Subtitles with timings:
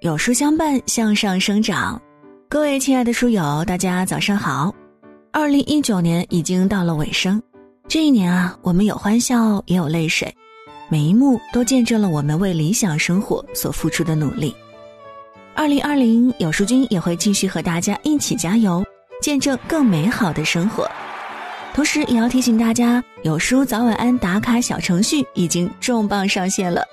[0.00, 2.00] 有书相伴，向上生长。
[2.48, 4.72] 各位亲爱的书友，大家早上好。
[5.32, 7.42] 二零一九年已经到了尾声，
[7.88, 10.32] 这一年啊，我们有欢笑，也有泪水，
[10.88, 14.54] 每一幕都见证了我们为理想生活所付出的努力。
[15.56, 18.84] 二零二零，有书君也会继续和大家一起加油，
[19.20, 20.88] 见证更美好的生活。
[21.74, 26.84] 同时，也要提醒大家，有书早晚安打卡小程序已经重磅上线了。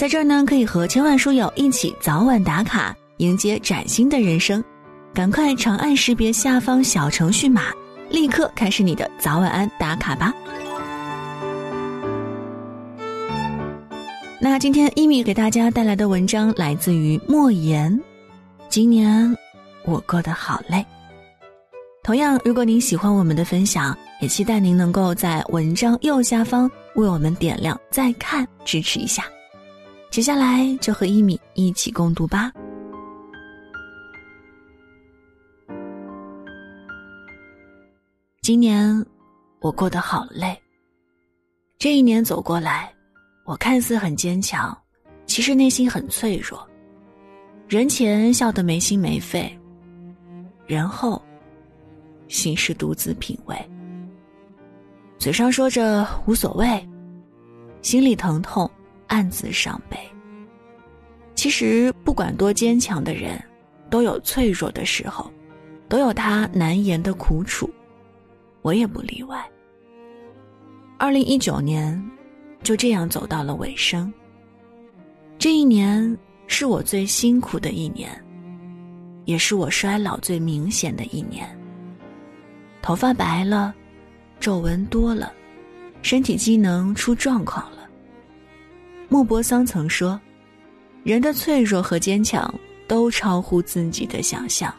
[0.00, 4.64] 在这儿呢，可以和千万书友一起早晚打卡，迎接崭新的人生。
[5.12, 7.64] 赶快长按识别下方小程序码，
[8.08, 10.32] 立刻开始你的早晚安打卡吧。
[14.40, 18.00] 那今天一米给大家带来的文章来自于莫言。
[18.70, 19.36] 今年
[19.84, 20.82] 我过得好累。
[22.02, 29.22] 同样，如果您喜欢我们的分享，也期待您能够在文章右下方为我们点亮再看，支持一下。
[30.10, 32.50] 接下来就和一米一起共读吧。
[38.42, 39.06] 今年
[39.60, 40.60] 我过得好累。
[41.78, 42.92] 这一年走过来，
[43.44, 44.76] 我看似很坚强，
[45.26, 46.68] 其实内心很脆弱。
[47.68, 49.56] 人前笑得没心没肺，
[50.66, 51.22] 人后
[52.26, 53.56] 心事独自品味。
[55.18, 56.84] 嘴上说着无所谓，
[57.80, 58.68] 心里疼痛。
[59.10, 59.98] 暗自伤悲。
[61.34, 63.42] 其实，不管多坚强的人，
[63.90, 65.28] 都有脆弱的时候，
[65.88, 67.68] 都有他难言的苦楚，
[68.62, 69.44] 我也不例外。
[70.96, 72.00] 二零一九年，
[72.62, 74.12] 就这样走到了尾声。
[75.38, 78.10] 这一年是我最辛苦的一年，
[79.24, 81.48] 也是我衰老最明显的一年。
[82.80, 83.74] 头发白了，
[84.38, 85.32] 皱纹多了，
[86.02, 87.79] 身体机能出状况了。
[89.12, 90.18] 莫泊桑曾说
[91.02, 92.54] ：“人的脆弱和坚强
[92.86, 94.72] 都超乎自己的想象。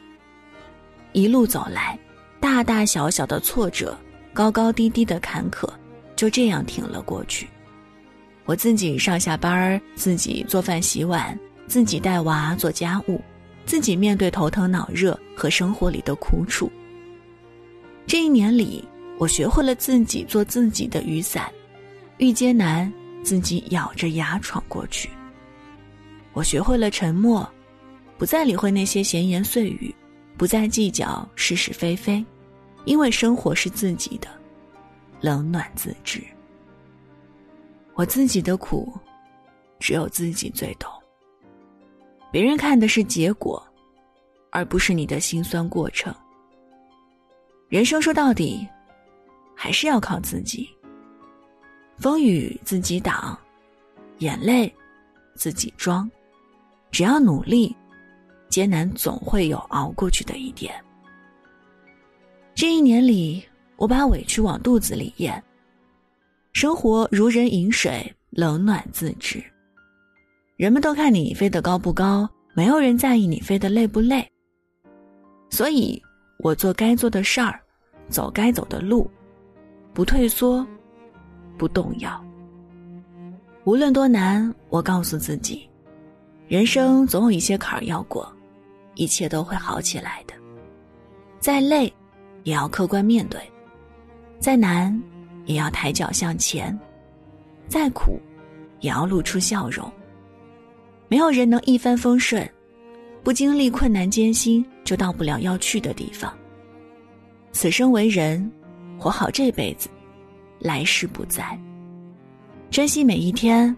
[1.11, 1.99] 一路走来，
[2.39, 3.95] 大大小小的挫折，
[4.33, 5.69] 高高低低的坎坷，
[6.15, 7.45] 就这样挺了过去。
[8.45, 13.19] 我自己上下班儿，自己做饭洗碗，自己带娃做家务，
[13.65, 16.71] 自己面对头疼脑热和生活里的苦楚。
[18.07, 21.51] 这一年里，我学会了自己做自己的雨伞，
[22.17, 22.89] 遇艰难。”
[23.23, 25.09] 自己咬着牙闯过去。
[26.33, 27.47] 我学会了沉默，
[28.17, 29.93] 不再理会那些闲言碎语，
[30.37, 32.23] 不再计较是是非非，
[32.85, 34.27] 因为生活是自己的，
[35.19, 36.21] 冷暖自知。
[37.95, 38.91] 我自己的苦，
[39.79, 40.89] 只有自己最懂。
[42.31, 43.61] 别人看的是结果，
[44.51, 46.15] 而不是你的辛酸过程。
[47.67, 48.65] 人生说到底，
[49.55, 50.69] 还是要靠自己。
[52.01, 53.37] 风雨自己挡，
[54.17, 54.73] 眼泪
[55.35, 56.09] 自己装，
[56.89, 57.75] 只要努力，
[58.49, 60.73] 艰难总会有熬过去的一天。
[62.55, 63.45] 这一年里，
[63.75, 65.41] 我把委屈往肚子里咽。
[66.53, 69.39] 生活如人饮水，冷暖自知。
[70.57, 74.27] 人们都看你飞得高不高，没有人在意你飞得累不累。
[75.51, 76.01] 所以，
[76.39, 77.61] 我做该做的事儿，
[78.09, 79.07] 走该走的路，
[79.93, 80.65] 不退缩。
[81.61, 82.19] 不动摇。
[83.65, 85.69] 无论多难，我告诉自己，
[86.47, 88.27] 人生总有一些坎儿要过，
[88.95, 90.33] 一切都会好起来的。
[91.39, 91.93] 再累，
[92.45, 93.39] 也要客观面对；
[94.39, 94.99] 再难，
[95.45, 96.75] 也要抬脚向前；
[97.67, 98.19] 再苦，
[98.79, 99.87] 也要露出笑容。
[101.09, 102.49] 没有人能一帆风顺，
[103.21, 106.33] 不经历困难艰辛，就到不了要去的地方。
[107.51, 108.51] 此生为人，
[108.97, 109.87] 活好这辈子。
[110.61, 111.59] 来世不再，
[112.69, 113.75] 珍惜每一天，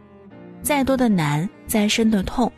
[0.61, 2.51] 再多的难，再深的痛，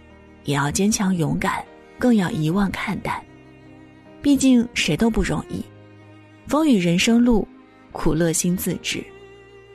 [0.46, 1.63] 也要坚强勇敢，
[2.00, 3.24] 更要遗忘看淡。
[4.24, 5.63] 毕竟谁都不容易，
[6.47, 7.47] 风雨人生路，
[7.91, 9.03] 苦乐心自知，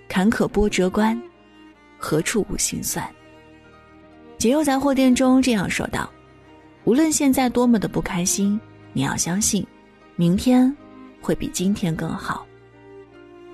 [0.09, 1.17] 坎坷波折关，
[1.97, 3.09] 何处无心酸？
[4.37, 6.11] 解忧杂货店中这样说道
[6.83, 8.61] ：“无论现在多么的不开心，
[8.93, 9.65] 你要相信，
[10.17, 10.77] 明天
[11.21, 12.45] 会比今天更好。”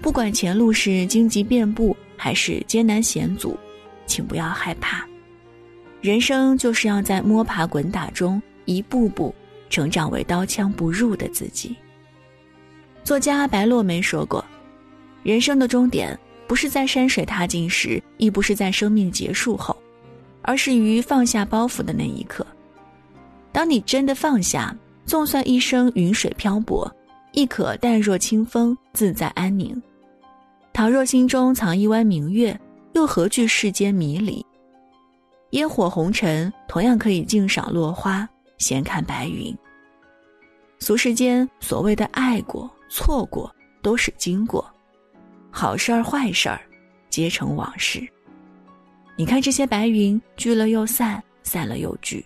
[0.00, 3.58] 不管前路是荆棘遍布还是艰难险阻，
[4.06, 5.04] 请不要害怕。
[6.00, 9.34] 人生就是要在摸爬滚打中一步步
[9.68, 11.74] 成长为刀枪不入的自己。
[13.02, 14.44] 作家白落梅说过
[15.24, 16.16] ：“人生的终点
[16.46, 19.76] 不是在山水踏尽时，亦不是在生命结束后，
[20.42, 22.46] 而是于放下包袱的那一刻。
[23.50, 24.76] 当你真的放下，
[25.06, 26.90] 纵算一生云水漂泊。”
[27.36, 29.80] 亦可淡若清风，自在安宁。
[30.72, 32.58] 倘若心中藏一弯明月，
[32.94, 34.44] 又何惧世间迷离？
[35.50, 39.54] 烟火红尘同样可以静赏落花，闲看白云。
[40.78, 44.66] 俗世间所谓的爱过、错过，都是经过，
[45.50, 46.58] 好事儿、坏事儿，
[47.10, 48.08] 皆成往事。
[49.14, 52.24] 你看这些白云，聚了又散，散了又聚，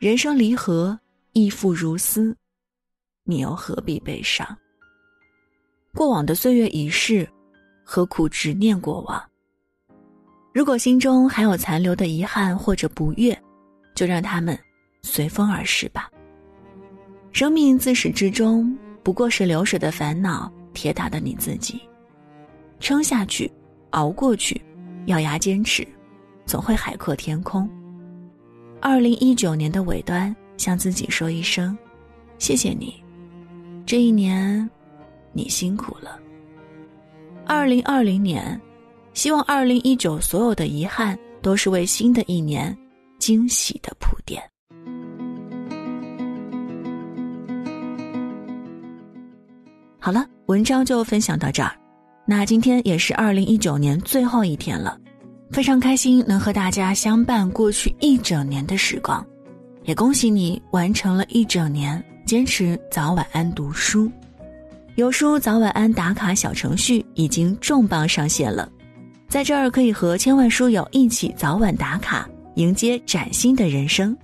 [0.00, 0.98] 人生离合，
[1.34, 2.36] 亦复如斯，
[3.30, 4.56] 你又何必悲伤？
[5.94, 7.28] 过往的岁月已逝，
[7.84, 9.22] 何苦执念过往？
[10.54, 13.38] 如果心中还有残留的遗憾或者不悦，
[13.94, 14.58] 就让他们
[15.02, 16.10] 随风而逝吧。
[17.30, 21.78] 生命自始至终不过是流水的烦恼，铁打的你自己。
[22.80, 23.52] 撑下去，
[23.90, 24.58] 熬过去，
[25.04, 25.86] 咬牙坚持，
[26.46, 27.68] 总会海阔天空。
[28.80, 31.76] 二零一九年的尾端，向自己说一声：
[32.38, 33.04] 谢谢你，
[33.88, 34.68] 这一年，
[35.32, 36.20] 你辛苦了。
[37.46, 38.60] 二零二零年。
[39.14, 42.76] 希望二零一九所有的遗憾都是为新的一年
[43.18, 44.40] 惊喜的铺垫。
[49.98, 51.72] 好了，文章就分享到这儿。
[52.26, 54.96] 那今天也是二零一九年最后一天了，
[55.50, 59.26] 非常开心能和大家相伴过去一整年的时光，
[59.84, 64.12] 也恭喜你完成了一整年坚持早晚安读书。
[64.96, 68.68] 有书早晚安打卡小程序已经重磅上线了。
[69.28, 74.14] 在这儿可以和千万书友一起早晚打卡，迎接崭新的人生。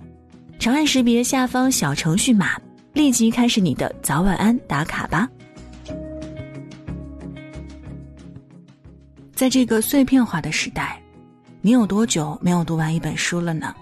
[0.59, 2.61] 长按识别下方小程序码，
[2.93, 5.27] 立即开始你的早晚安打卡吧。
[9.33, 11.01] 在这个碎片化的时代，
[11.59, 13.73] 你有多久没有读完一本书了呢？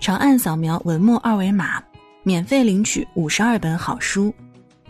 [0.00, 1.82] 长按扫描文末二维码，
[2.28, 4.30] 免费领取五十二本好书，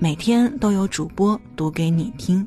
[0.00, 2.44] 每天都有主播读给你听。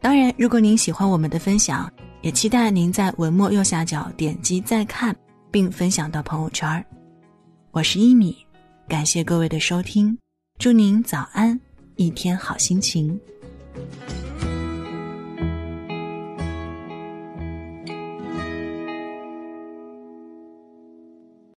[0.00, 1.92] 当然，如果您喜欢我们的分享，
[2.22, 5.12] 也期待您在文末右下角点击再看，
[5.50, 6.86] 并分享到朋友圈。
[7.72, 8.36] 我是一米，
[8.86, 10.16] 感谢各位的收听，
[10.60, 11.60] 祝您早安，
[11.96, 13.20] 一天好心情。